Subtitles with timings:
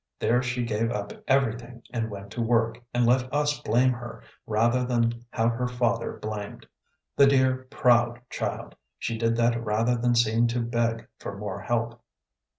[0.17, 4.83] There she gave up everything and went to work, and let us blame her, rather
[4.83, 6.65] than have her father blamed.
[7.17, 8.73] The dear, proud child.
[8.97, 12.01] She did that rather than seem to beg for more help."